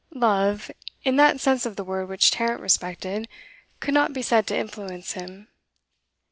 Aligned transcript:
Love, 0.15 0.71
in 1.03 1.15
that 1.15 1.39
sense 1.39 1.63
of 1.63 1.75
the 1.75 1.83
word 1.83 2.09
which 2.09 2.31
Tarrant 2.31 2.59
respected, 2.59 3.27
could 3.79 3.93
not 3.93 4.13
be 4.13 4.23
said 4.23 4.47
to 4.47 4.57
influence 4.57 5.11
him. 5.11 5.47